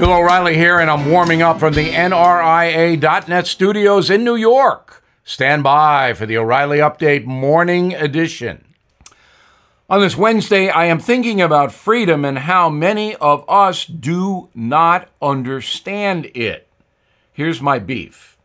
[0.00, 5.04] Bill O'Reilly here, and I'm warming up from the NRIA.net studios in New York.
[5.24, 8.64] Stand by for the O'Reilly Update Morning Edition.
[9.90, 15.10] On this Wednesday, I am thinking about freedom and how many of us do not
[15.20, 16.66] understand it.
[17.30, 18.38] Here's my beef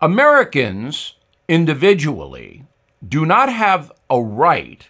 [0.00, 1.14] Americans
[1.46, 2.64] individually
[3.08, 4.88] do not have a right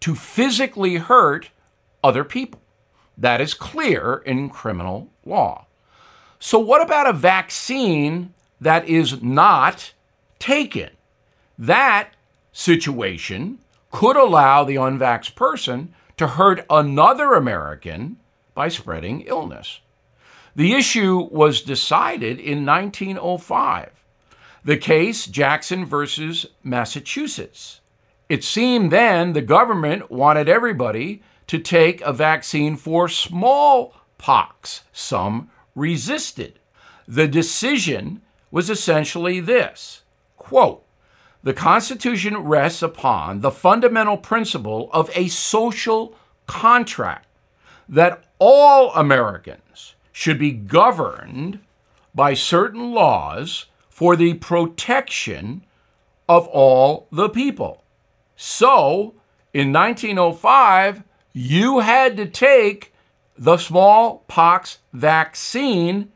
[0.00, 1.50] to physically hurt
[2.02, 2.62] other people.
[3.16, 5.66] That is clear in criminal law.
[6.38, 9.92] So, what about a vaccine that is not
[10.38, 10.90] taken?
[11.58, 12.10] That
[12.52, 13.58] situation
[13.90, 18.18] could allow the unvaxxed person to hurt another American
[18.54, 19.80] by spreading illness.
[20.56, 23.90] The issue was decided in 1905.
[24.64, 27.80] The case Jacobson versus Massachusetts.
[28.28, 34.82] It seemed then the government wanted everybody to take a vaccine for smallpox.
[34.92, 36.58] Some resisted.
[37.06, 40.02] The decision was essentially this
[40.36, 40.84] quote,
[41.42, 46.14] the Constitution rests upon the fundamental principle of a social
[46.46, 47.26] contract
[47.88, 51.58] that all Americans should be governed
[52.14, 55.64] by certain laws for the protection
[56.28, 57.83] of all the people.
[58.36, 59.14] So,
[59.52, 62.92] in 1905, you had to take
[63.36, 66.12] the smallpox vaccine,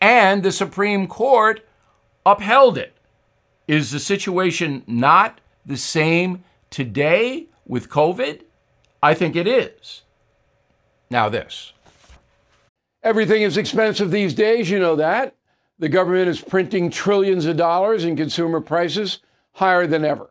[0.00, 1.66] and the Supreme Court
[2.24, 2.94] upheld it.
[3.66, 8.42] Is the situation not the same today with COVID?
[9.02, 10.02] I think it is.
[11.10, 11.72] Now, this.
[13.02, 15.34] Everything is expensive these days, you know that.
[15.78, 19.20] The government is printing trillions of dollars and consumer prices
[19.54, 20.30] higher than ever.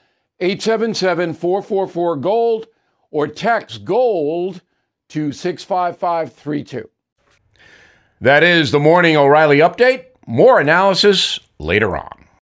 [0.41, 2.67] 877 444 GOLD,
[3.11, 4.61] or text GOLD
[5.09, 6.89] to 65532.
[8.19, 10.05] That is the Morning O'Reilly Update.
[10.25, 12.20] More analysis later on.